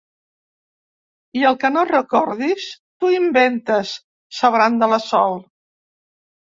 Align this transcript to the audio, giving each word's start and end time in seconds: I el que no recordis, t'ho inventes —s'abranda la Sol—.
I 1.41 1.45
el 1.49 1.59
que 1.65 1.71
no 1.75 1.83
recordis, 1.91 2.67
t'ho 3.05 3.13
inventes 3.19 3.95
—s'abranda 4.03 4.95
la 4.97 5.05
Sol—. 5.11 5.43